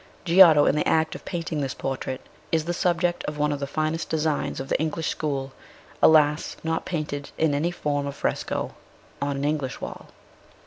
[0.25, 3.67] Giotto, in the act of painting this portrait, is the subject of one of the
[3.67, 5.51] finest designs of the English school
[6.01, 6.57] alas!
[6.63, 8.73] not painted in any form of fresco
[9.21, 10.07] on an English wall.